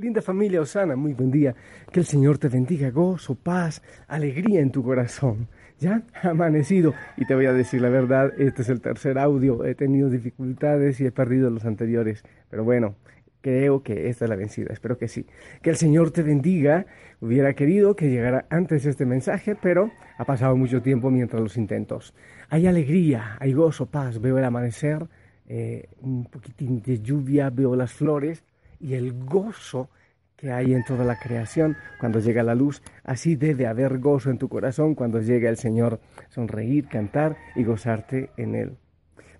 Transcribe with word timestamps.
Linda 0.00 0.22
familia 0.22 0.62
Osana, 0.62 0.96
muy 0.96 1.12
buen 1.12 1.30
día. 1.30 1.54
Que 1.92 2.00
el 2.00 2.06
Señor 2.06 2.38
te 2.38 2.48
bendiga, 2.48 2.90
gozo, 2.90 3.34
paz, 3.34 3.82
alegría 4.08 4.60
en 4.60 4.70
tu 4.70 4.82
corazón. 4.82 5.48
Ya 5.78 6.02
amanecido 6.22 6.94
y 7.18 7.26
te 7.26 7.34
voy 7.34 7.44
a 7.44 7.52
decir 7.52 7.82
la 7.82 7.90
verdad, 7.90 8.32
este 8.38 8.62
es 8.62 8.70
el 8.70 8.80
tercer 8.80 9.18
audio, 9.18 9.64
he 9.64 9.74
tenido 9.74 10.08
dificultades 10.08 11.00
y 11.00 11.06
he 11.06 11.12
perdido 11.12 11.50
los 11.50 11.64
anteriores, 11.64 12.22
pero 12.50 12.64
bueno, 12.64 12.96
creo 13.40 13.82
que 13.82 14.08
esta 14.08 14.24
es 14.24 14.28
la 14.30 14.36
vencida, 14.36 14.72
espero 14.72 14.96
que 14.96 15.08
sí. 15.08 15.26
Que 15.62 15.70
el 15.70 15.76
Señor 15.76 16.10
te 16.10 16.22
bendiga, 16.22 16.86
hubiera 17.20 17.52
querido 17.54 17.94
que 17.94 18.10
llegara 18.10 18.46
antes 18.50 18.86
este 18.86 19.04
mensaje, 19.06 19.54
pero 19.54 19.90
ha 20.16 20.24
pasado 20.24 20.56
mucho 20.56 20.80
tiempo 20.80 21.10
mientras 21.10 21.42
los 21.42 21.56
intentos. 21.56 22.14
Hay 22.48 22.66
alegría, 22.66 23.36
hay 23.38 23.52
gozo, 23.52 23.86
paz, 23.86 24.20
veo 24.20 24.38
el 24.38 24.44
amanecer, 24.44 25.06
eh, 25.46 25.88
un 26.00 26.24
poquitín 26.24 26.80
de 26.82 27.00
lluvia, 27.00 27.50
veo 27.50 27.74
las 27.74 27.92
flores 27.92 28.44
y 28.80 28.94
el 28.94 29.12
gozo 29.12 29.90
que 30.40 30.50
hay 30.50 30.72
en 30.72 30.82
toda 30.84 31.04
la 31.04 31.18
creación 31.18 31.76
cuando 32.00 32.18
llega 32.18 32.42
la 32.42 32.54
luz. 32.54 32.82
Así 33.04 33.36
debe 33.36 33.66
haber 33.66 33.98
gozo 33.98 34.30
en 34.30 34.38
tu 34.38 34.48
corazón 34.48 34.94
cuando 34.94 35.20
llega 35.20 35.50
el 35.50 35.58
Señor, 35.58 36.00
sonreír, 36.30 36.88
cantar 36.88 37.36
y 37.54 37.62
gozarte 37.62 38.30
en 38.38 38.54
Él. 38.54 38.78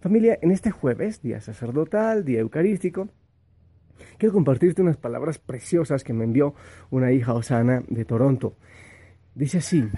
Familia, 0.01 0.39
en 0.43 0.51
este 0.51 0.71
jueves, 0.71 1.23
día 1.23 1.41
sacerdotal, 1.41 2.25
día 2.25 2.41
eucarístico, 2.41 3.09
quiero 4.19 4.35
compartirte 4.35 4.83
unas 4.83 4.99
palabras 4.99 5.39
preciosas 5.39 6.05
que 6.05 6.13
me 6.13 6.25
envió 6.25 6.55
una 6.91 7.13
hija 7.13 7.33
Osana 7.33 7.83
de 7.89 8.05
Toronto. 8.05 8.57
Dice 9.35 9.59
así, 9.59 9.89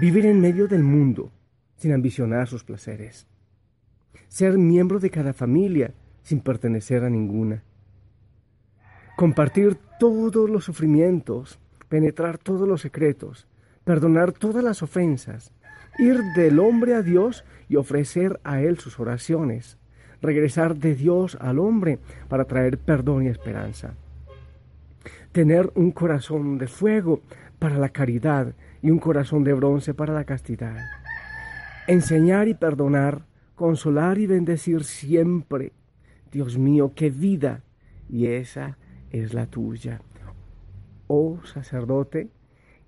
vivir 0.00 0.26
en 0.26 0.40
medio 0.40 0.66
del 0.66 0.82
mundo 0.82 1.30
sin 1.76 1.92
ambicionar 1.92 2.48
sus 2.48 2.64
placeres. 2.64 3.28
Ser 4.26 4.58
miembro 4.58 4.98
de 4.98 5.10
cada 5.10 5.32
familia 5.32 5.94
sin 6.22 6.40
pertenecer 6.40 7.04
a 7.04 7.10
ninguna 7.10 7.62
compartir 9.18 9.76
todos 9.98 10.48
los 10.48 10.62
sufrimientos, 10.62 11.58
penetrar 11.88 12.38
todos 12.38 12.68
los 12.68 12.82
secretos, 12.82 13.48
perdonar 13.82 14.30
todas 14.30 14.62
las 14.62 14.80
ofensas, 14.80 15.52
ir 15.98 16.22
del 16.36 16.60
hombre 16.60 16.94
a 16.94 17.02
Dios 17.02 17.44
y 17.68 17.74
ofrecer 17.74 18.38
a 18.44 18.60
Él 18.60 18.78
sus 18.78 19.00
oraciones, 19.00 19.76
regresar 20.22 20.76
de 20.76 20.94
Dios 20.94 21.36
al 21.40 21.58
hombre 21.58 21.98
para 22.28 22.44
traer 22.44 22.78
perdón 22.78 23.24
y 23.24 23.26
esperanza. 23.26 23.94
Tener 25.32 25.72
un 25.74 25.90
corazón 25.90 26.56
de 26.56 26.68
fuego 26.68 27.20
para 27.58 27.76
la 27.76 27.88
caridad 27.88 28.54
y 28.82 28.92
un 28.92 29.00
corazón 29.00 29.42
de 29.42 29.52
bronce 29.52 29.94
para 29.94 30.14
la 30.14 30.22
castidad. 30.22 30.76
Enseñar 31.88 32.46
y 32.46 32.54
perdonar, 32.54 33.22
consolar 33.56 34.18
y 34.18 34.28
bendecir 34.28 34.84
siempre. 34.84 35.72
Dios 36.30 36.56
mío, 36.56 36.92
qué 36.94 37.10
vida. 37.10 37.62
Y 38.08 38.26
esa 38.26 38.78
es 39.10 39.34
la 39.34 39.46
tuya. 39.46 40.00
Oh 41.06 41.38
sacerdote, 41.44 42.28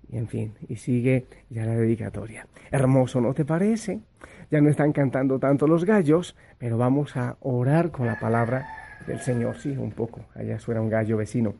y 0.09 0.17
en 0.17 0.27
fin, 0.27 0.53
y 0.67 0.75
sigue 0.75 1.25
ya 1.49 1.65
la 1.65 1.75
dedicatoria. 1.75 2.47
Hermoso, 2.69 3.21
¿no 3.21 3.33
te 3.33 3.45
parece? 3.45 4.01
Ya 4.49 4.59
no 4.59 4.69
están 4.69 4.91
cantando 4.91 5.39
tanto 5.39 5.67
los 5.67 5.85
gallos, 5.85 6.35
pero 6.57 6.77
vamos 6.77 7.15
a 7.15 7.37
orar 7.39 7.91
con 7.91 8.05
la 8.05 8.19
palabra 8.19 8.67
del 9.07 9.19
Señor. 9.19 9.57
Sí, 9.57 9.69
un 9.77 9.91
poco, 9.91 10.25
allá 10.35 10.59
suena 10.59 10.81
un 10.81 10.89
gallo 10.89 11.17
vecino. 11.17 11.55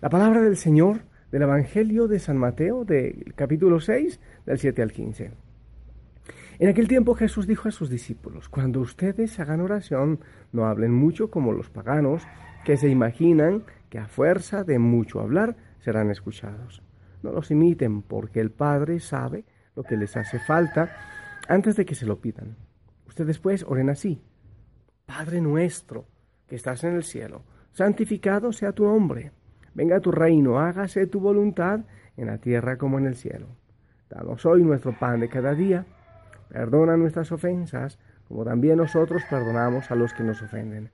La 0.00 0.08
palabra 0.08 0.40
del 0.40 0.56
Señor 0.56 1.00
del 1.30 1.42
Evangelio 1.42 2.06
de 2.06 2.18
San 2.18 2.36
Mateo, 2.36 2.84
del 2.84 3.34
capítulo 3.34 3.80
6, 3.80 4.20
del 4.46 4.58
7 4.58 4.82
al 4.82 4.92
15. 4.92 5.30
En 6.58 6.68
aquel 6.68 6.88
tiempo 6.88 7.14
Jesús 7.14 7.46
dijo 7.46 7.68
a 7.68 7.72
sus 7.72 7.90
discípulos, 7.90 8.48
cuando 8.48 8.80
ustedes 8.80 9.38
hagan 9.40 9.60
oración, 9.60 10.20
no 10.52 10.66
hablen 10.66 10.92
mucho 10.92 11.30
como 11.30 11.52
los 11.52 11.68
paganos, 11.68 12.22
que 12.64 12.76
se 12.76 12.88
imaginan 12.88 13.64
que 13.88 13.98
a 13.98 14.08
fuerza 14.08 14.64
de 14.64 14.78
mucho 14.78 15.20
hablar 15.20 15.56
serán 15.80 16.10
escuchados. 16.10 16.82
No 17.22 17.32
los 17.32 17.50
imiten, 17.50 18.02
porque 18.02 18.40
el 18.40 18.50
Padre 18.50 19.00
sabe 19.00 19.44
lo 19.74 19.82
que 19.82 19.96
les 19.96 20.16
hace 20.16 20.38
falta 20.38 20.90
antes 21.48 21.76
de 21.76 21.84
que 21.84 21.94
se 21.94 22.06
lo 22.06 22.20
pidan. 22.20 22.56
Ustedes 23.06 23.38
pues 23.38 23.64
oren 23.66 23.90
así. 23.90 24.22
Padre 25.06 25.40
nuestro, 25.40 26.06
que 26.46 26.56
estás 26.56 26.84
en 26.84 26.94
el 26.94 27.04
cielo, 27.04 27.44
santificado 27.72 28.52
sea 28.52 28.72
tu 28.72 28.84
nombre. 28.84 29.32
Venga 29.74 30.00
tu 30.00 30.10
reino, 30.10 30.58
hágase 30.58 31.06
tu 31.06 31.20
voluntad 31.20 31.80
en 32.16 32.26
la 32.26 32.38
tierra 32.38 32.76
como 32.76 32.98
en 32.98 33.06
el 33.06 33.14
cielo. 33.14 33.46
Danos 34.08 34.46
hoy 34.46 34.62
nuestro 34.62 34.98
pan 34.98 35.20
de 35.20 35.28
cada 35.28 35.54
día. 35.54 35.86
Perdona 36.48 36.96
nuestras 36.96 37.30
ofensas, 37.32 37.98
como 38.28 38.44
también 38.44 38.78
nosotros 38.78 39.22
perdonamos 39.28 39.90
a 39.90 39.94
los 39.94 40.14
que 40.14 40.22
nos 40.22 40.42
ofenden 40.42 40.90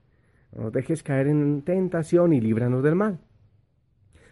no 0.52 0.70
dejes 0.70 1.02
caer 1.02 1.28
en 1.28 1.62
tentación 1.62 2.32
y 2.32 2.40
líbranos 2.40 2.82
del 2.82 2.94
mal. 2.94 3.18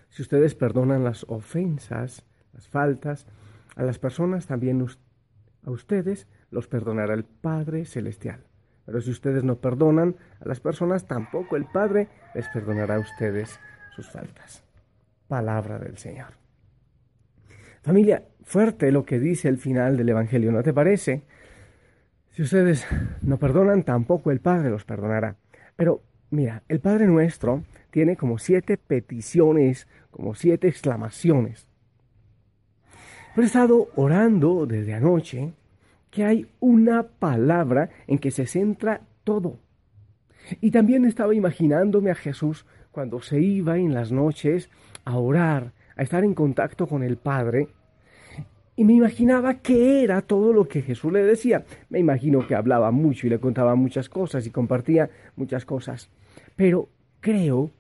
Si 0.09 0.23
ustedes 0.23 0.55
perdonan 0.55 1.05
las 1.05 1.25
ofensas, 1.29 2.25
las 2.53 2.69
faltas, 2.69 3.27
a 3.77 3.83
las 3.83 3.99
personas, 3.99 4.47
también 4.47 4.85
a 5.65 5.71
ustedes 5.71 6.27
los 6.51 6.67
perdonará 6.67 7.15
el 7.15 7.25
Padre 7.25 7.85
Celestial. 7.85 8.45
Pero 8.85 9.01
si 9.01 9.11
ustedes 9.11 9.45
no 9.45 9.57
perdonan 9.57 10.17
a 10.41 10.49
las 10.49 10.61
personas, 10.61 11.07
tampoco 11.07 11.57
el 11.57 11.65
Padre 11.67 12.09
les 12.35 12.49
perdonará 12.49 12.97
a 12.97 13.01
ustedes 13.01 13.61
sus 13.95 14.11
faltas. 14.11 14.65
Palabra 15.29 15.79
del 15.79 15.97
Señor. 15.97 16.35
Familia, 17.83 18.25
fuerte 18.43 18.91
lo 18.91 19.05
que 19.05 19.21
dice 19.21 19.49
el 19.49 19.59
final 19.59 19.97
del 19.97 20.09
Evangelio, 20.09 20.51
¿no 20.53 20.63
te 20.63 20.75
parece? 20.75 21.23
Si 22.31 22.43
ustedes 22.43 22.87
no 23.23 23.39
perdonan, 23.39 23.85
tampoco 23.85 24.31
el 24.31 24.41
Padre 24.41 24.71
los 24.71 24.85
perdonará. 24.85 25.37
Pero 25.77 26.03
Mira, 26.31 26.63
el 26.69 26.79
Padre 26.81 27.07
Nuestro 27.07 27.65
tiene 27.91 28.17
como 28.17 28.39
siete 28.39 28.77
peticiones, 28.77 29.89
como 30.11 30.35
siete 30.35 30.69
exclamaciones. 30.69 31.67
Pero 33.35 33.43
he 33.43 33.47
estado 33.47 33.89
orando 33.97 34.67
desde 34.67 34.95
anoche 34.95 35.53
que 36.11 36.25
hay 36.25 36.49
una 36.61 37.05
palabra 37.05 37.91
en 38.07 38.19
que 38.19 38.31
se 38.31 38.47
centra 38.47 39.03
todo. 39.25 39.59
Y 40.61 40.71
también 40.71 41.05
estaba 41.05 41.35
imaginándome 41.35 42.11
a 42.11 42.17
Jesús 42.17 42.65
cuando 42.91 43.21
se 43.21 43.41
iba 43.41 43.79
en 43.79 43.95
las 43.95 44.11
noches 44.11 44.71
a 45.05 45.17
orar, 45.17 45.73
a 45.97 46.03
estar 46.03 46.25
en 46.25 46.35
contacto 46.35 46.87
con 46.87 47.03
el 47.03 47.17
Padre. 47.17 47.69
Y 48.77 48.85
me 48.85 48.95
imaginaba 48.95 49.55
qué 49.55 50.03
era 50.03 50.23
todo 50.23 50.53
lo 50.53 50.67
que 50.67 50.83
Jesús 50.83 51.13
le 51.13 51.23
decía. 51.23 51.65
Me 51.89 51.99
imagino 51.99 52.47
que 52.47 52.55
hablaba 52.55 52.91
mucho 52.91 53.27
y 53.27 53.31
le 53.31 53.39
contaba 53.39 53.75
muchas 53.75 54.09
cosas 54.09 54.47
y 54.47 54.51
compartía 54.51 55.11
muchas 55.37 55.65
cosas. 55.65 56.09
Pero 56.61 56.91
creo 57.21 57.71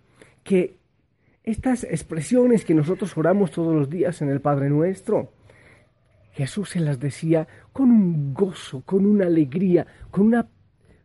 que 0.43 0.79
estas 1.45 1.85
expresiones 1.85 2.65
que 2.65 2.73
nosotros 2.73 3.15
oramos 3.15 3.51
todos 3.51 3.75
los 3.75 3.91
días 3.91 4.23
en 4.23 4.31
el 4.31 4.41
Padre 4.41 4.71
Nuestro, 4.71 5.35
Jesús 6.33 6.71
se 6.71 6.81
las 6.81 6.99
decía 6.99 7.47
con 7.75 7.91
un 7.91 8.33
gozo, 8.33 8.81
con 8.87 9.05
una 9.05 9.27
alegría, 9.27 9.87
con 10.11 10.29
una, 10.29 10.49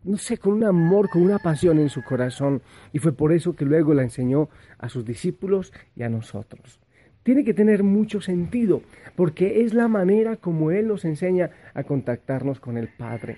no 0.06 0.16
sé, 0.16 0.38
con 0.38 0.53
un 0.53 0.63
amor, 0.63 1.09
con 1.09 1.22
una 1.22 1.38
pasión 1.38 1.78
en 1.80 1.90
su 1.90 2.02
corazón. 2.02 2.62
Y 2.94 3.00
fue 3.00 3.12
por 3.12 3.34
eso 3.34 3.58
que 3.58 3.66
luego 3.66 3.94
la 3.94 4.03
enseñó 4.03 4.47
a 4.78 4.88
sus 4.88 5.03
discípulos 5.03 5.74
y 5.97 6.03
a 6.03 6.09
nosotros. 6.09 6.80
Tiene 7.24 7.44
que 7.44 7.53
tener 7.53 7.84
mucho 7.84 8.22
sentido, 8.22 8.84
porque 9.18 9.66
es 9.66 9.74
la 9.74 9.90
manera 9.90 10.38
como 10.38 10.72
Él 10.72 10.88
nos 10.88 11.03
enseña 11.03 11.50
a 11.74 11.84
contactarnos 11.84 12.62
con 12.62 12.78
el 12.78 12.88
Padre. 12.88 13.36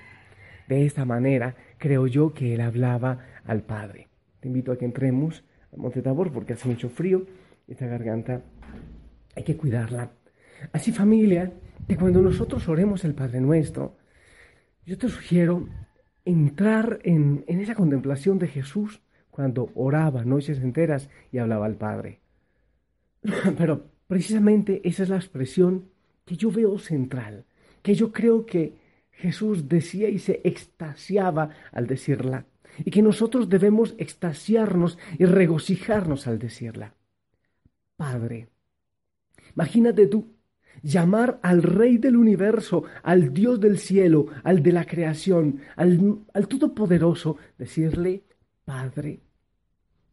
De 0.67 0.85
esta 0.85 1.05
manera 1.05 1.55
creo 1.79 2.05
yo 2.05 2.35
que 2.35 2.53
Él 2.53 2.61
hablaba 2.61 3.25
al 3.43 3.63
Padre. 3.63 4.09
Te 4.39 4.47
invito 4.47 4.71
a 4.71 4.77
que 4.77 4.85
entremos 4.85 5.43
a 5.73 5.77
Monte 5.77 6.01
Tabor 6.01 6.31
porque 6.31 6.53
hace 6.53 6.67
mucho 6.67 6.89
frío. 6.89 7.25
Esta 7.67 7.87
garganta 7.87 8.41
hay 9.35 9.43
que 9.43 9.57
cuidarla. 9.57 10.11
Así 10.71 10.91
familia, 10.91 11.51
que 11.87 11.97
cuando 11.97 12.21
nosotros 12.21 12.67
oremos 12.67 13.05
el 13.05 13.13
Padre 13.13 13.41
Nuestro, 13.41 13.97
yo 14.85 14.97
te 14.97 15.09
sugiero 15.09 15.67
entrar 16.25 16.99
en, 17.03 17.43
en 17.47 17.59
esa 17.59 17.75
contemplación 17.75 18.39
de 18.39 18.47
Jesús 18.47 19.01
cuando 19.29 19.71
oraba 19.75 20.25
noches 20.25 20.59
enteras 20.59 21.09
y 21.31 21.37
hablaba 21.37 21.65
al 21.65 21.75
Padre. 21.75 22.21
Pero 23.57 23.91
precisamente 24.07 24.81
esa 24.83 25.03
es 25.03 25.09
la 25.09 25.17
expresión 25.17 25.89
que 26.25 26.35
yo 26.35 26.51
veo 26.51 26.77
central, 26.79 27.45
que 27.81 27.93
yo 27.93 28.11
creo 28.11 28.45
que 28.45 28.75
Jesús 29.11 29.67
decía 29.67 30.09
y 30.09 30.19
se 30.19 30.41
extasiaba 30.43 31.49
al 31.71 31.87
decirla 31.87 32.45
y 32.83 32.91
que 32.91 33.01
nosotros 33.01 33.49
debemos 33.49 33.95
extasiarnos 33.97 34.97
y 35.17 35.25
regocijarnos 35.25 36.27
al 36.27 36.39
decirla. 36.39 36.93
Padre, 37.95 38.47
imagínate 39.55 40.07
tú 40.07 40.27
llamar 40.83 41.39
al 41.41 41.63
Rey 41.63 41.97
del 41.97 42.15
universo, 42.15 42.83
al 43.03 43.33
Dios 43.33 43.59
del 43.59 43.79
cielo, 43.79 44.27
al 44.43 44.61
de 44.61 44.71
la 44.71 44.85
creación, 44.85 45.61
al, 45.75 46.19
al 46.33 46.47
Todopoderoso, 46.47 47.37
decirle 47.57 48.23
Padre. 48.63 49.19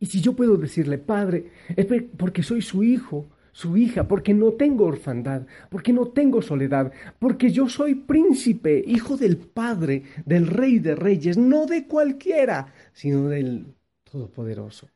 Y 0.01 0.07
si 0.07 0.21
yo 0.21 0.35
puedo 0.35 0.57
decirle 0.57 0.99
Padre, 0.99 1.51
es 1.77 1.87
porque 2.17 2.43
soy 2.43 2.63
su 2.63 2.83
hijo, 2.83 3.27
su 3.55 3.77
hija, 3.77 4.09
porque 4.09 4.35
no 4.35 4.55
tengo 4.55 4.85
orfandad, 4.85 5.47
porque 5.71 5.93
no 5.93 6.09
tengo 6.09 6.43
soledad, 6.43 6.93
porque 7.21 7.53
yo 7.53 7.69
soy 7.69 7.95
príncipe, 7.95 8.83
hijo 8.85 9.17
del 9.17 9.37
Padre, 9.37 10.03
del 10.27 10.49
Rey 10.49 10.81
de 10.81 10.97
Reyes, 10.97 11.39
no 11.39 11.65
de 11.65 11.87
cualquiera, 11.87 12.75
sino 12.93 13.29
del 13.29 13.67
Todopoderoso. 14.03 14.89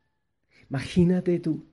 Imagínate 0.68 1.38
tú 1.38 1.66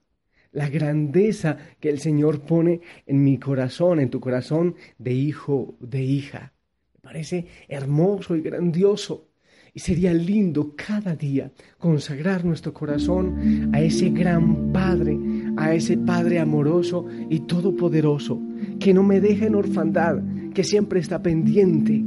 la 0.51 0.69
grandeza 0.69 1.57
que 1.79 1.89
el 1.89 1.99
Señor 1.99 2.41
pone 2.41 2.81
en 3.07 3.23
mi 3.23 3.39
corazón, 3.39 3.99
en 3.99 4.11
tu 4.11 4.19
corazón 4.19 4.75
de 4.99 5.11
hijo, 5.11 5.75
de 5.79 6.03
hija. 6.03 6.53
Me 6.93 6.99
parece 7.01 7.47
hermoso 7.67 8.35
y 8.35 8.41
grandioso. 8.41 9.27
Y 9.73 9.81
sería 9.81 10.13
lindo 10.13 10.73
cada 10.77 11.17
día 11.17 11.51
consagrar 11.77 12.45
nuestro 12.45 12.73
corazón 12.73 13.71
a 13.73 13.81
ese 13.81 14.09
gran 14.09 14.71
Padre, 14.71 15.19
a 15.57 15.73
ese 15.73 15.97
Padre 15.97 16.39
amoroso 16.39 17.05
y 17.29 17.41
todopoderoso, 17.41 18.41
que 18.79 18.93
no 18.93 19.03
me 19.03 19.19
deja 19.19 19.45
en 19.45 19.55
orfandad, 19.55 20.21
que 20.53 20.63
siempre 20.63 20.99
está 20.99 21.21
pendiente. 21.21 22.03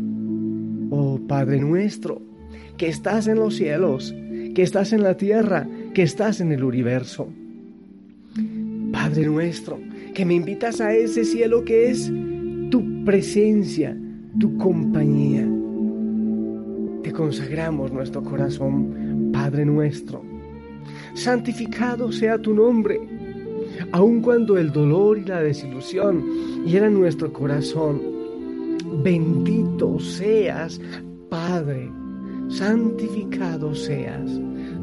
Oh 0.91 1.21
Padre 1.27 1.61
nuestro, 1.61 2.23
que 2.77 2.89
estás 2.89 3.27
en 3.27 3.37
los 3.37 3.57
cielos, 3.57 4.15
que 4.55 4.63
estás 4.63 4.93
en 4.93 5.03
la 5.03 5.17
tierra, 5.17 5.69
que 5.95 6.03
estás 6.03 6.41
en 6.41 6.53
el 6.53 6.65
universo. 6.65 7.29
Padre 8.93 9.27
nuestro, 9.27 9.79
que 10.15 10.25
me 10.25 10.35
invitas 10.35 10.81
a 10.81 10.95
ese 10.95 11.25
cielo 11.25 11.65
que 11.65 11.91
es 11.91 12.11
tu 12.71 13.05
presencia, 13.05 13.97
tu 14.39 14.57
compañía. 14.57 15.47
Te 17.03 17.13
consagramos 17.13 17.93
nuestro 17.93 18.23
corazón, 18.23 19.31
Padre 19.33 19.65
nuestro. 19.65 20.23
Santificado 21.15 22.13
sea 22.13 22.39
tu 22.39 22.55
nombre, 22.55 23.01
aun 23.93 24.21
cuando 24.21 24.59
el 24.59 24.73
dolor 24.73 25.19
y 25.19 25.25
la 25.25 25.41
desilusión 25.41 26.25
hieran 26.65 26.95
nuestro 26.95 27.33
corazón. 27.33 28.01
Bendito 29.03 29.99
seas, 29.99 30.81
Padre, 31.29 31.91
santificado 32.49 33.75
seas 33.75 34.31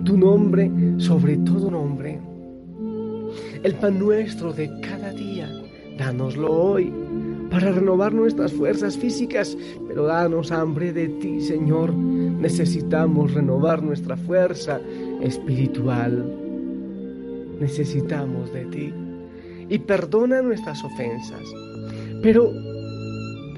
tu 0.06 0.18
nombre 0.18 0.72
sobre 0.98 1.36
todo 1.38 1.70
nombre. 1.72 2.20
El 3.64 3.74
pan 3.76 4.00
nuestro 4.00 4.54
de 4.54 4.70
cada 4.80 5.12
día, 5.12 5.50
dánoslo 5.98 6.52
hoy 6.52 6.94
para 7.50 7.72
renovar 7.72 8.14
nuestras 8.14 8.54
fuerzas 8.54 8.98
físicas, 8.98 9.58
pero 9.88 10.06
danos 10.06 10.52
hambre 10.52 10.94
de 10.94 11.08
ti, 11.08 11.42
Señor. 11.42 11.94
Necesitamos 11.94 13.34
renovar 13.34 13.82
nuestra 13.82 14.16
fuerza 14.16 14.80
espiritual. 15.22 16.45
Necesitamos 17.60 18.52
de 18.54 18.66
ti. 18.66 18.94
Y 19.70 19.80
perdona 19.80 20.42
nuestras 20.42 20.84
ofensas. 20.84 21.44
Pero 22.22 22.52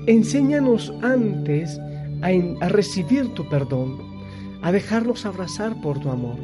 enséñanos 0.07 0.93
antes 1.01 1.79
a, 2.21 2.69
recibir 2.69 3.33
tu 3.33 3.47
perdón, 3.49 3.97
a 4.61 4.71
dejarnos 4.71 5.25
abrazar 5.25 5.79
por 5.81 5.99
tu 5.99 6.09
amor 6.09 6.37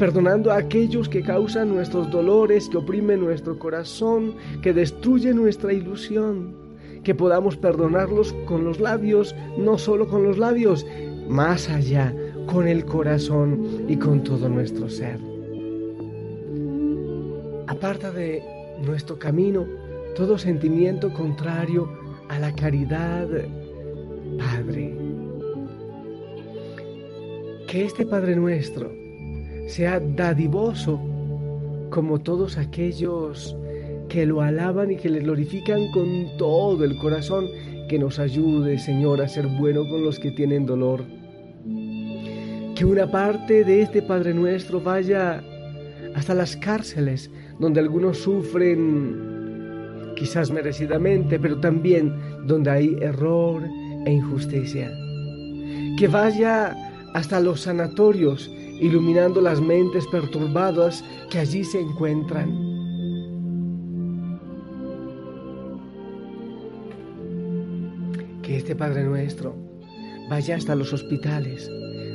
perdonando 0.00 0.50
a 0.50 0.56
aquellos 0.56 1.10
que 1.10 1.20
causan 1.20 1.74
nuestros 1.74 2.10
dolores, 2.10 2.70
que 2.70 2.78
oprimen 2.78 3.20
nuestro 3.20 3.58
corazón, 3.58 4.34
que 4.62 4.72
destruyen 4.72 5.36
nuestra 5.36 5.74
ilusión, 5.74 6.56
que 7.04 7.14
podamos 7.14 7.58
perdonarlos 7.58 8.32
con 8.46 8.64
los 8.64 8.80
labios, 8.80 9.36
no 9.58 9.76
solo 9.76 10.08
con 10.08 10.22
los 10.22 10.38
labios, 10.38 10.86
más 11.28 11.68
allá, 11.68 12.14
con 12.46 12.66
el 12.66 12.86
corazón 12.86 13.84
y 13.88 13.96
con 13.96 14.24
todo 14.24 14.48
nuestro 14.48 14.88
ser. 14.88 15.29
Aparta 17.70 18.10
de 18.10 18.42
nuestro 18.84 19.16
camino 19.16 19.64
todo 20.16 20.36
sentimiento 20.38 21.12
contrario 21.14 21.88
a 22.28 22.36
la 22.40 22.52
caridad, 22.52 23.28
Padre. 24.36 24.92
Que 27.68 27.84
este 27.84 28.04
Padre 28.06 28.34
nuestro 28.34 28.92
sea 29.68 30.00
dadivoso 30.00 31.00
como 31.90 32.18
todos 32.18 32.58
aquellos 32.58 33.56
que 34.08 34.26
lo 34.26 34.40
alaban 34.40 34.90
y 34.90 34.96
que 34.96 35.08
le 35.08 35.20
glorifican 35.20 35.92
con 35.92 36.36
todo 36.38 36.84
el 36.84 36.98
corazón, 36.98 37.46
que 37.88 38.00
nos 38.00 38.18
ayude, 38.18 38.80
Señor, 38.80 39.22
a 39.22 39.28
ser 39.28 39.46
bueno 39.46 39.88
con 39.88 40.02
los 40.02 40.18
que 40.18 40.32
tienen 40.32 40.66
dolor. 40.66 41.04
Que 42.74 42.84
una 42.84 43.08
parte 43.08 43.62
de 43.62 43.82
este 43.82 44.02
Padre 44.02 44.34
nuestro 44.34 44.80
vaya 44.80 45.44
hasta 46.16 46.34
las 46.34 46.56
cárceles, 46.56 47.30
donde 47.60 47.80
algunos 47.80 48.18
sufren 48.18 49.30
quizás 50.16 50.50
merecidamente, 50.50 51.38
pero 51.38 51.60
también 51.60 52.12
donde 52.46 52.70
hay 52.70 52.96
error 53.00 53.62
e 54.06 54.12
injusticia. 54.12 54.90
Que 55.98 56.08
vaya 56.08 56.74
hasta 57.14 57.38
los 57.40 57.60
sanatorios 57.60 58.50
iluminando 58.80 59.40
las 59.40 59.60
mentes 59.60 60.06
perturbadas 60.06 61.04
que 61.30 61.38
allí 61.38 61.64
se 61.64 61.80
encuentran. 61.80 62.50
Que 68.42 68.56
este 68.56 68.74
Padre 68.74 69.04
nuestro 69.04 69.54
vaya 70.30 70.56
hasta 70.56 70.74
los 70.74 70.92
hospitales, 70.92 71.68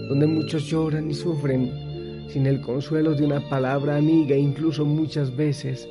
donde 0.10 0.26
muchos 0.26 0.64
lloran 0.66 1.12
y 1.12 1.14
sufren 1.14 1.85
sin 2.36 2.48
el 2.48 2.60
consuelo 2.60 3.16
de 3.16 3.24
una 3.24 3.40
palabra 3.48 3.96
amiga, 3.96 4.36
incluso 4.36 4.84
muchas 4.84 5.34
veces 5.34 5.88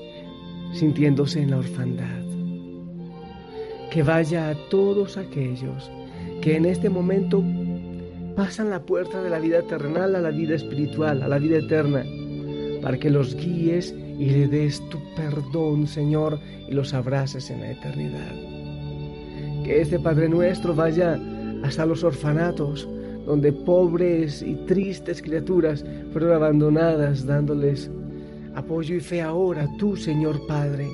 sintiéndose 0.74 1.40
en 1.40 1.52
la 1.52 1.56
orfandad. 1.56 2.22
Que 3.90 4.02
vaya 4.02 4.50
a 4.50 4.54
todos 4.68 5.16
aquellos 5.16 5.90
que 6.42 6.56
en 6.56 6.66
este 6.66 6.90
momento 6.90 7.42
pasan 8.36 8.68
la 8.68 8.82
puerta 8.82 9.22
de 9.22 9.30
la 9.30 9.38
vida 9.38 9.62
terrenal 9.62 10.14
a 10.16 10.20
la 10.20 10.28
vida 10.28 10.54
espiritual, 10.54 11.22
a 11.22 11.28
la 11.28 11.38
vida 11.38 11.56
eterna, 11.56 12.04
para 12.82 12.98
que 12.98 13.08
los 13.08 13.34
guíes 13.36 13.94
y 14.18 14.26
le 14.28 14.46
des 14.46 14.86
tu 14.90 14.98
perdón, 15.16 15.86
Señor, 15.86 16.38
y 16.68 16.74
los 16.74 16.92
abraces 16.92 17.48
en 17.48 17.60
la 17.60 17.70
eternidad. 17.70 18.34
Que 19.64 19.80
este 19.80 19.98
Padre 19.98 20.28
nuestro 20.28 20.74
vaya 20.74 21.18
hasta 21.62 21.86
los 21.86 22.04
orfanatos, 22.04 22.86
donde 23.26 23.52
pobres 23.52 24.42
y 24.42 24.54
tristes 24.66 25.22
criaturas 25.22 25.84
fueron 26.12 26.32
abandonadas, 26.32 27.26
dándoles 27.26 27.90
apoyo 28.54 28.94
y 28.94 29.00
fe 29.00 29.22
ahora, 29.22 29.66
tú, 29.78 29.96
Señor 29.96 30.46
Padre, 30.46 30.88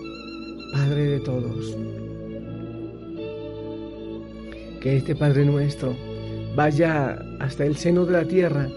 Padre 0.73 1.05
de 1.07 1.21
todos. 1.21 1.77
Que 4.81 4.97
este 4.97 5.15
Padre 5.15 5.45
nuestro 5.45 5.95
vaya 6.57 7.19
hasta 7.39 7.67
el 7.67 7.77
seno 7.77 8.07
de 8.07 8.13
la 8.13 8.25
tierra, 8.25 8.69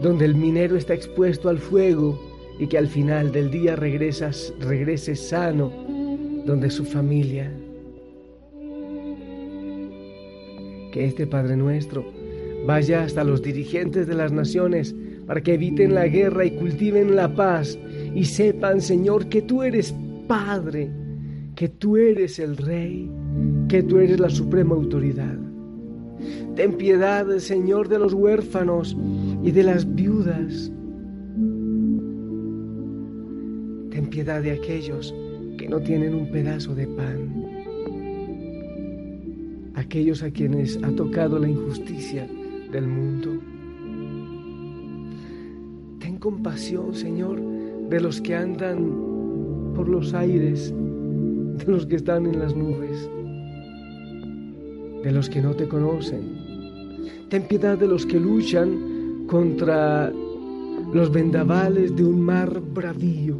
donde 0.00 0.24
el 0.24 0.34
minero 0.34 0.76
está 0.76 0.94
expuesto 0.94 1.48
al 1.48 1.58
fuego 1.58 2.18
y 2.58 2.66
que 2.68 2.78
al 2.78 2.88
final 2.88 3.32
del 3.32 3.50
día 3.50 3.76
regresas, 3.76 4.54
regrese 4.60 5.14
sano, 5.14 5.70
donde 6.46 6.70
su 6.70 6.84
familia. 6.84 7.52
Que 10.90 11.04
este 11.04 11.26
Padre 11.26 11.56
nuestro 11.56 12.17
vaya 12.66 13.02
hasta 13.02 13.24
los 13.24 13.42
dirigentes 13.42 14.06
de 14.06 14.14
las 14.14 14.32
naciones 14.32 14.94
para 15.26 15.42
que 15.42 15.54
eviten 15.54 15.94
la 15.94 16.06
guerra 16.06 16.46
y 16.46 16.52
cultiven 16.52 17.14
la 17.14 17.34
paz 17.34 17.78
y 18.14 18.24
sepan, 18.24 18.80
Señor, 18.80 19.28
que 19.28 19.42
tú 19.42 19.62
eres 19.62 19.94
Padre, 20.26 20.90
que 21.54 21.68
tú 21.68 21.96
eres 21.96 22.38
el 22.38 22.56
Rey, 22.56 23.10
que 23.68 23.82
tú 23.82 23.98
eres 23.98 24.20
la 24.20 24.30
suprema 24.30 24.74
autoridad. 24.74 25.36
Ten 26.56 26.76
piedad, 26.76 27.26
Señor, 27.38 27.88
de 27.88 27.98
los 27.98 28.12
huérfanos 28.12 28.96
y 29.42 29.50
de 29.50 29.62
las 29.62 29.94
viudas. 29.94 30.72
Ten 33.90 34.08
piedad 34.10 34.42
de 34.42 34.52
aquellos 34.52 35.14
que 35.58 35.68
no 35.68 35.80
tienen 35.80 36.14
un 36.14 36.30
pedazo 36.30 36.74
de 36.74 36.86
pan. 36.86 37.44
Aquellos 39.74 40.22
a 40.22 40.30
quienes 40.30 40.78
ha 40.82 40.90
tocado 40.90 41.38
la 41.38 41.48
injusticia 41.48 42.26
del 42.70 42.86
mundo. 42.86 43.30
Ten 45.98 46.18
compasión, 46.18 46.94
Señor, 46.94 47.40
de 47.90 48.00
los 48.00 48.20
que 48.20 48.34
andan 48.34 49.72
por 49.74 49.88
los 49.88 50.14
aires, 50.14 50.72
de 50.72 51.64
los 51.66 51.86
que 51.86 51.96
están 51.96 52.26
en 52.26 52.38
las 52.38 52.54
nubes 52.54 53.08
de 55.02 55.12
los 55.12 55.28
que 55.28 55.40
no 55.40 55.54
te 55.54 55.68
conocen. 55.68 56.20
Ten 57.28 57.42
piedad 57.42 57.78
de 57.78 57.86
los 57.86 58.06
que 58.06 58.18
luchan 58.18 59.24
contra 59.26 60.12
los 60.92 61.12
vendavales 61.12 61.94
de 61.94 62.04
un 62.04 62.20
mar 62.20 62.60
bravío, 62.60 63.36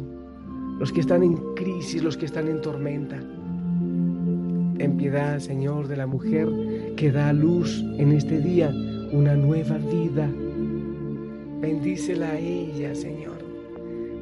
los 0.79 0.91
que 0.91 1.01
están 1.01 1.23
en 1.23 1.35
crisis, 1.55 2.03
los 2.03 2.17
que 2.17 2.25
están 2.25 2.47
en 2.47 2.61
tormenta. 2.61 3.19
Ten 4.77 4.97
piedad, 4.97 5.39
Señor, 5.39 5.87
de 5.87 5.97
la 5.97 6.07
mujer 6.07 6.47
que 6.95 7.11
da 7.11 7.33
luz 7.33 7.83
en 7.97 8.13
este 8.13 8.39
día 8.39 8.71
una 9.11 9.35
nueva 9.35 9.77
vida. 9.77 10.29
Bendícela 11.61 12.31
a 12.31 12.39
ella, 12.39 12.95
Señor. 12.95 13.37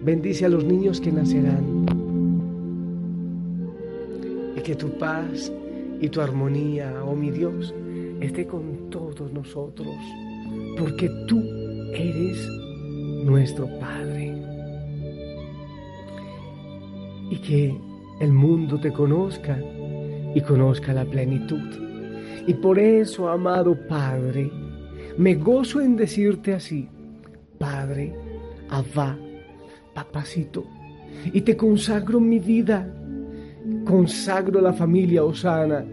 Bendice 0.04 0.46
a 0.46 0.50
los 0.50 0.64
niños 0.64 1.00
que 1.02 1.12
nacerán. 1.12 1.86
Y 4.56 4.62
que 4.62 4.76
tu 4.76 4.90
paz 4.98 5.52
y 6.00 6.10
tu 6.10 6.22
armonía, 6.22 7.04
oh 7.06 7.16
mi 7.16 7.32
Dios, 7.32 7.74
esté 8.22 8.46
con 8.46 8.90
todos 8.90 9.32
nosotros, 9.34 9.96
porque 10.80 11.10
tú 11.28 11.42
eres 11.94 12.48
nuestro 13.26 13.68
Padre. 13.80 14.48
y 17.30 17.38
que 17.38 17.76
el 18.20 18.32
mundo 18.32 18.80
te 18.80 18.92
conozca 18.92 19.60
y 20.34 20.42
conozca 20.42 20.94
la 20.94 21.06
plenitud. 21.06 21.62
Y 22.46 22.54
por 22.54 22.80
eso, 22.80 23.30
amado 23.30 23.78
Padre, 23.88 24.50
me 25.18 25.36
gozo 25.36 25.82
en 25.82 25.96
decirte 25.96 26.54
así, 26.54 26.88
Padre, 27.58 28.14
Abba, 28.70 29.18
papacito, 29.94 30.66
y 31.34 31.42
te 31.42 31.56
consagro 31.56 32.20
mi 32.20 32.40
vida, 32.40 32.94
consagro 33.86 34.62
la 34.62 34.74
familia 34.74 35.24
Osana, 35.24 35.86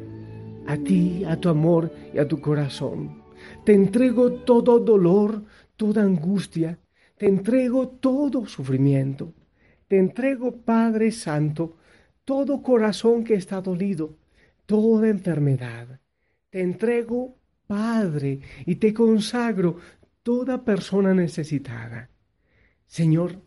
a 0.66 0.76
ti, 0.76 1.24
a 1.24 1.36
tu 1.36 1.48
amor 1.48 1.90
y 2.12 2.18
a 2.18 2.26
tu 2.26 2.40
corazón. 2.40 3.22
Te 3.64 3.74
entrego 3.74 4.32
todo 4.32 4.78
dolor, 4.78 5.42
toda 5.76 6.02
angustia, 6.02 6.78
te 7.16 7.26
entrego 7.26 7.88
todo 7.88 8.46
sufrimiento. 8.46 9.32
Te 9.88 9.98
entrego, 9.98 10.56
Padre 10.56 11.12
Santo, 11.12 11.76
todo 12.24 12.62
corazón 12.62 13.22
que 13.22 13.34
está 13.34 13.60
dolido, 13.60 14.16
toda 14.66 15.08
enfermedad. 15.08 16.00
Te 16.50 16.62
entrego, 16.62 17.36
Padre, 17.66 18.40
y 18.66 18.76
te 18.76 18.92
consagro 18.92 19.78
toda 20.22 20.64
persona 20.64 21.14
necesitada. 21.14 22.10
Señor, 22.86 23.40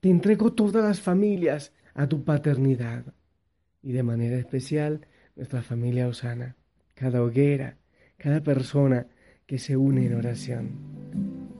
te 0.00 0.08
entrego 0.08 0.52
todas 0.52 0.84
las 0.84 1.00
familias 1.00 1.72
a 1.94 2.06
tu 2.06 2.24
paternidad 2.24 3.04
y 3.82 3.92
de 3.92 4.02
manera 4.02 4.36
especial 4.36 5.06
nuestra 5.36 5.62
familia 5.62 6.08
Osana, 6.08 6.56
cada 6.94 7.22
hoguera, 7.22 7.76
cada 8.16 8.42
persona 8.42 9.06
que 9.46 9.58
se 9.58 9.76
une 9.76 10.06
en 10.06 10.14
oración. 10.14 10.70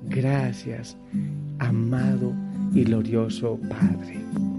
Gracias, 0.05 0.97
amado 1.59 2.35
y 2.73 2.85
glorioso 2.85 3.59
Padre. 3.69 4.50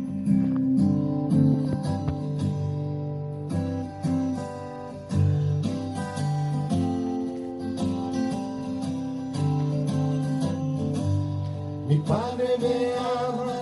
Mi 11.91 11.97
Padre 12.07 12.47
me 12.57 12.93
ama 12.95 13.59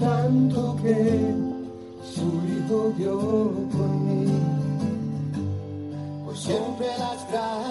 tanto 0.00 0.76
que 0.82 0.96
su 2.02 2.26
Hijo 2.50 2.92
dio 2.96 3.16
por 3.70 3.88
mí. 4.06 4.26
Por 6.24 6.36
siempre 6.36 6.88
las 6.98 7.30
gracias 7.30 7.69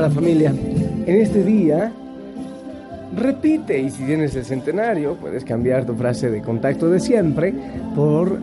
amada 0.00 0.14
familia, 0.14 0.54
en 1.06 1.16
este 1.20 1.44
día 1.44 1.92
repite 3.14 3.78
y 3.78 3.90
si 3.90 4.02
tienes 4.04 4.34
el 4.34 4.46
centenario 4.46 5.14
puedes 5.16 5.44
cambiar 5.44 5.84
tu 5.84 5.94
frase 5.94 6.30
de 6.30 6.40
contacto 6.40 6.88
de 6.88 7.00
siempre 7.00 7.52
por 7.94 8.38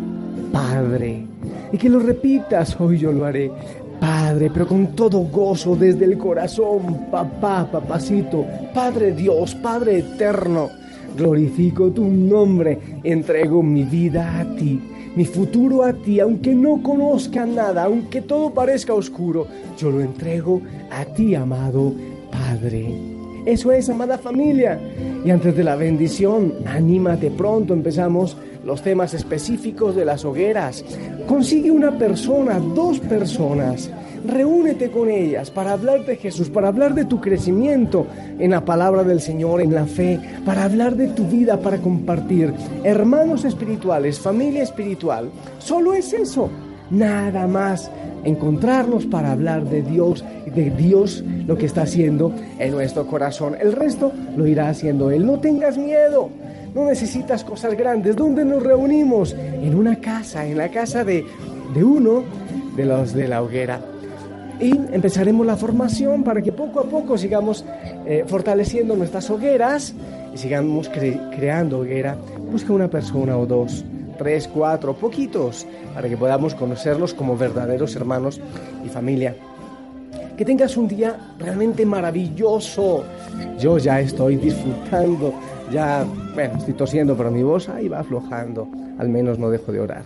Padre. 0.51 1.25
Y 1.71 1.77
que 1.79 1.89
lo 1.89 1.99
repitas, 1.99 2.79
hoy 2.79 2.99
yo 2.99 3.11
lo 3.11 3.25
haré. 3.25 3.51
Padre, 3.99 4.51
pero 4.53 4.67
con 4.67 4.95
todo 4.95 5.21
gozo 5.21 5.75
desde 5.75 6.05
el 6.05 6.19
corazón, 6.19 7.07
papá, 7.09 7.67
papacito, 7.71 8.45
Padre 8.71 9.13
Dios, 9.13 9.55
Padre 9.55 9.97
eterno, 9.97 10.69
glorifico 11.17 11.89
tu 11.89 12.05
nombre, 12.05 12.77
entrego 13.03 13.63
mi 13.63 13.83
vida 13.83 14.39
a 14.39 14.55
ti, 14.55 14.79
mi 15.17 15.25
futuro 15.25 15.83
a 15.83 15.93
ti, 15.93 16.19
aunque 16.19 16.53
no 16.53 16.83
conozca 16.83 17.43
nada, 17.43 17.86
aunque 17.86 18.21
todo 18.21 18.53
parezca 18.53 18.93
oscuro, 18.93 19.47
yo 19.75 19.89
lo 19.89 20.00
entrego 20.01 20.62
a 20.91 21.05
ti, 21.05 21.33
amado 21.33 21.91
Padre. 22.31 23.16
Eso 23.48 23.72
es, 23.72 23.89
amada 23.89 24.18
familia. 24.18 24.77
Y 25.24 25.32
antes 25.32 25.56
de 25.56 25.63
la 25.63 25.77
bendición, 25.77 26.54
anímate 26.66 27.32
pronto, 27.32 27.74
empezamos 27.74 28.36
los 28.66 28.82
temas 28.82 29.13
específicos 29.13 29.96
de 29.96 30.04
las 30.04 30.25
hogueras. 30.25 30.84
Consigue 31.25 31.72
una 31.72 31.98
persona, 31.98 32.60
dos 32.60 33.00
personas, 33.00 33.89
reúnete 34.25 34.92
con 34.92 35.10
ellas 35.10 35.50
para 35.50 35.72
hablar 35.72 36.06
de 36.06 36.18
Jesús, 36.18 36.50
para 36.50 36.68
hablar 36.68 36.94
de 36.94 37.06
tu 37.06 37.22
crecimiento 37.22 38.06
en 38.38 38.51
la 38.51 38.66
palabra 38.66 39.06
del 39.06 39.22
Señor, 39.22 39.62
en 39.62 39.74
la 39.74 39.86
fe, 39.86 40.20
para 40.46 40.66
hablar 40.66 40.98
de 40.98 41.08
tu 41.08 41.25
vida, 41.25 41.62
para 41.62 41.77
compartir. 41.77 42.54
Hermanos 42.84 43.46
espirituales, 43.46 44.20
familia 44.20 44.63
espiritual, 44.63 45.30
solo 45.60 45.94
es 45.94 46.12
eso, 46.12 46.50
nada 46.92 47.48
más. 47.48 47.89
Encontrarnos 48.27 49.05
para 49.05 49.31
hablar 49.31 49.63
de 49.69 49.81
Dios, 49.81 50.24
de 50.53 50.69
Dios 50.69 51.24
lo 51.48 51.57
que 51.57 51.65
está 51.65 51.84
haciendo 51.84 52.34
en 52.60 52.72
nuestro 52.72 53.07
corazón. 53.07 53.55
El 53.60 53.72
resto 53.72 54.12
lo 54.36 54.46
irá 54.46 54.69
haciendo 54.69 55.10
Él. 55.12 55.25
No 55.25 55.39
tengas 55.39 55.77
miedo. 55.77 56.29
No 56.75 56.86
necesitas 56.86 57.43
cosas 57.43 57.75
grandes. 57.77 58.15
¿Dónde 58.15 58.43
nos 58.43 58.62
reunimos? 58.62 59.34
En 59.34 59.74
una 59.75 59.96
casa, 60.01 60.46
en 60.46 60.57
la 60.57 60.69
casa 60.69 61.03
de, 61.03 61.25
de 61.74 61.84
uno 61.84 62.24
de 62.75 62.86
los 62.86 63.13
de 63.13 63.27
la 63.27 63.41
hoguera. 63.41 63.79
Y 64.60 64.72
empezaremos 64.91 65.46
la 65.46 65.55
formación 65.55 66.24
para 66.24 66.41
que 66.41 66.51
poco 66.51 66.79
a 66.81 66.84
poco 66.84 67.17
sigamos 67.17 67.63
eh, 68.05 68.24
fortaleciendo 68.27 68.96
nuestras 68.96 69.29
hogueras 69.29 69.93
y 70.34 70.38
sigamos 70.38 70.91
cre- 70.91 71.36
creando 71.36 71.79
hoguera. 71.79 72.17
Busca 72.51 72.74
una 72.74 72.89
persona 72.89 73.38
o 73.38 73.46
dos, 73.46 73.86
tres, 74.17 74.47
cuatro, 74.47 74.95
poquitos, 74.95 75.65
para 75.93 76.09
que 76.09 76.17
podamos 76.17 76.55
conocerlos 76.55 77.13
como 77.13 77.38
verdaderos 77.38 77.95
hermanos 77.95 78.39
y 78.86 78.89
familia. 78.89 79.36
Que 80.36 80.45
tengas 80.45 80.77
un 80.77 80.88
día 80.88 81.36
realmente 81.39 81.86
maravilloso. 81.86 83.03
Yo 83.59 83.77
ya 83.77 84.00
estoy 84.00 84.36
disfrutando, 84.36 85.33
ya, 85.71 86.05
bueno, 86.36 86.57
estoy 86.57 86.74
tosiendo, 86.74 87.15
pero 87.15 87.31
mi 87.31 87.43
voz 87.43 87.69
ahí 87.69 87.88
va 87.88 88.00
aflojando. 88.00 88.67
Al 89.00 89.09
menos 89.09 89.39
no 89.39 89.50
dejo 89.50 89.71
de 89.71 89.79
orar. 89.79 90.03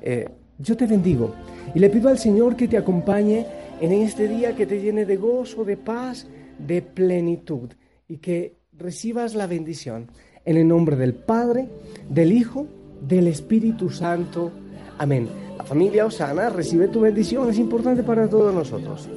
Eh, 0.00 0.28
yo 0.58 0.76
te 0.76 0.86
bendigo 0.86 1.34
y 1.74 1.78
le 1.78 1.90
pido 1.90 2.08
al 2.08 2.18
Señor 2.18 2.56
que 2.56 2.68
te 2.68 2.76
acompañe 2.76 3.46
en 3.80 3.92
este 3.92 4.28
día, 4.28 4.54
que 4.54 4.66
te 4.66 4.80
llene 4.80 5.04
de 5.04 5.16
gozo, 5.16 5.64
de 5.64 5.76
paz, 5.76 6.26
de 6.58 6.82
plenitud 6.82 7.70
y 8.08 8.18
que 8.18 8.56
recibas 8.76 9.34
la 9.34 9.46
bendición. 9.46 10.10
En 10.44 10.56
el 10.56 10.68
nombre 10.68 10.96
del 10.96 11.14
Padre, 11.14 11.68
del 12.08 12.32
Hijo, 12.32 12.66
del 13.06 13.28
Espíritu 13.28 13.90
Santo. 13.90 14.50
Amén. 14.98 15.28
La 15.58 15.64
familia 15.64 16.06
Osana 16.06 16.48
recibe 16.48 16.88
tu 16.88 17.00
bendición, 17.00 17.50
es 17.50 17.58
importante 17.58 18.02
para 18.02 18.28
todos 18.28 18.54
nosotros. 18.54 19.08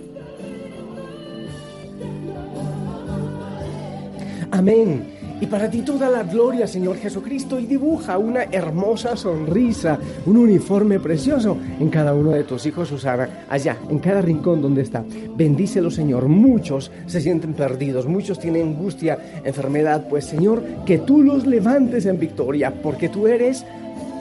Amén. 4.51 5.15
Y 5.42 5.48
para 5.48 5.70
ti 5.70 5.82
toda 5.82 6.10
la 6.10 6.24
gloria, 6.24 6.65
Señor 6.65 6.98
Jesucristo, 6.98 7.60
y 7.60 7.65
dibuja 7.65 8.18
una 8.18 8.44
hermosa 8.44 9.18
sonrisa, 9.18 10.00
un 10.25 10.38
uniforme 10.38 11.00
precioso 11.00 11.58
en 11.80 11.89
cada 11.89 12.13
uno 12.13 12.32
de 12.32 12.46
tus 12.46 12.65
hijos, 12.65 12.88
Susana, 12.88 13.46
allá, 13.50 13.77
en 13.89 14.00
cada 14.00 14.22
rincón 14.22 14.62
donde 14.62 14.82
está. 14.82 15.04
Bendícelo, 15.36 15.92
Señor. 15.92 16.27
Muchos 16.27 16.89
se 17.06 17.20
sienten 17.20 17.54
perdidos, 17.54 18.08
muchos 18.08 18.39
tienen 18.39 18.68
angustia, 18.70 19.18
enfermedad, 19.44 20.08
pues, 20.10 20.25
Señor, 20.25 20.63
que 20.86 21.00
tú 21.00 21.22
los 21.22 21.46
levantes 21.46 22.06
en 22.06 22.18
victoria, 22.18 22.74
porque 22.82 23.10
tú 23.10 23.27
eres 23.27 23.65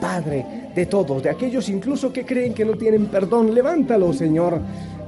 Padre 0.01 0.45
de 0.75 0.85
todos, 0.85 1.23
de 1.23 1.29
aquellos 1.29 1.69
incluso 1.69 2.11
que 2.11 2.25
creen 2.25 2.53
que 2.53 2.65
no 2.65 2.73
tienen 2.73 3.05
perdón. 3.05 3.55
Levántalo, 3.55 4.11
Señor, 4.11 4.59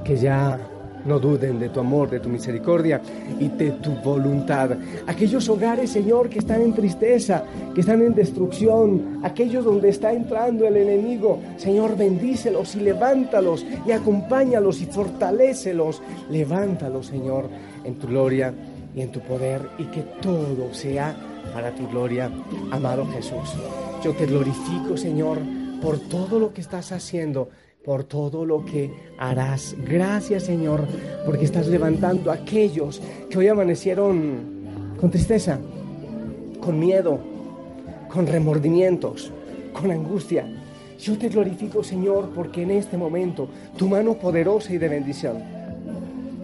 que 0.02 0.16
ya 0.16 0.58
no 1.04 1.18
duden 1.18 1.58
de 1.58 1.68
tu 1.68 1.80
amor, 1.80 2.10
de 2.10 2.20
tu 2.20 2.28
misericordia 2.28 3.00
y 3.38 3.48
de 3.48 3.72
tu 3.72 3.92
voluntad. 3.96 4.70
Aquellos 5.06 5.48
hogares, 5.48 5.90
Señor, 5.90 6.28
que 6.28 6.38
están 6.38 6.62
en 6.62 6.74
tristeza, 6.74 7.44
que 7.74 7.80
están 7.80 8.02
en 8.02 8.14
destrucción, 8.14 9.20
aquellos 9.22 9.64
donde 9.64 9.88
está 9.88 10.12
entrando 10.12 10.66
el 10.66 10.76
enemigo, 10.76 11.40
Señor, 11.56 11.96
bendícelos 11.96 12.74
y 12.76 12.80
levántalos 12.80 13.64
y 13.86 13.92
acompáñalos 13.92 14.80
y 14.80 14.86
fortalécelos. 14.86 16.02
Levántalos, 16.30 17.06
Señor, 17.06 17.48
en 17.84 17.94
tu 17.96 18.06
gloria 18.06 18.52
y 18.94 19.00
en 19.00 19.10
tu 19.10 19.20
poder 19.20 19.62
y 19.78 19.84
que 19.84 20.02
todo 20.20 20.72
sea 20.72 21.16
para 21.52 21.74
tu 21.74 21.88
gloria, 21.88 22.30
amado 22.70 23.06
Jesús. 23.06 23.54
Yo 24.02 24.12
te 24.12 24.26
glorifico, 24.26 24.96
Señor, 24.96 25.38
por 25.80 25.98
todo 25.98 26.38
lo 26.38 26.52
que 26.52 26.60
estás 26.60 26.92
haciendo 26.92 27.48
por 27.88 28.04
todo 28.04 28.44
lo 28.44 28.66
que 28.66 28.90
harás. 29.16 29.74
Gracias 29.82 30.42
Señor, 30.42 30.86
porque 31.24 31.46
estás 31.46 31.68
levantando 31.68 32.30
a 32.30 32.34
aquellos 32.34 33.00
que 33.30 33.38
hoy 33.38 33.48
amanecieron 33.48 34.94
con 35.00 35.10
tristeza, 35.10 35.58
con 36.60 36.78
miedo, 36.78 37.18
con 38.12 38.26
remordimientos, 38.26 39.32
con 39.72 39.90
angustia. 39.90 40.46
Yo 41.00 41.16
te 41.16 41.30
glorifico 41.30 41.82
Señor 41.82 42.28
porque 42.34 42.60
en 42.60 42.72
este 42.72 42.98
momento 42.98 43.48
tu 43.78 43.88
mano 43.88 44.18
poderosa 44.18 44.74
y 44.74 44.76
de 44.76 44.88
bendición 44.90 45.38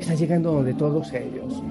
está 0.01 0.15
llegando 0.15 0.51
donde 0.51 0.73
todos 0.73 1.13
ellos. 1.13 1.63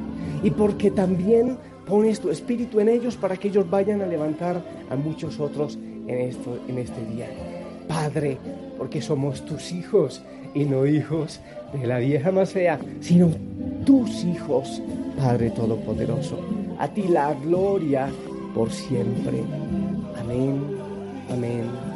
Y 0.43 0.51
porque 0.51 0.91
también 0.91 1.57
pones 1.87 2.19
tu 2.19 2.29
espíritu 2.29 2.79
en 2.79 2.89
ellos 2.89 3.17
para 3.17 3.37
que 3.37 3.47
ellos 3.47 3.67
vayan 3.67 4.03
a 4.03 4.05
levantar 4.05 4.61
a 4.91 4.95
muchos 4.95 5.39
otros 5.39 5.79
en, 6.05 6.19
esto, 6.19 6.59
en 6.67 6.77
este 6.77 7.03
día. 7.05 7.52
Padre, 7.87 8.37
porque 8.77 9.01
somos 9.01 9.45
tus 9.45 9.71
hijos 9.71 10.21
y 10.53 10.65
no 10.65 10.85
hijos 10.85 11.39
de 11.73 11.87
la 11.87 11.99
vieja 11.99 12.31
Masea, 12.31 12.79
sino 13.01 13.29
tus 13.85 14.23
hijos, 14.23 14.81
Padre 15.17 15.49
Todopoderoso. 15.51 16.39
A 16.79 16.87
ti 16.87 17.03
la 17.03 17.33
gloria 17.33 18.09
por 18.53 18.71
siempre. 18.71 19.43
Amén, 20.19 20.61
amén 21.31 21.92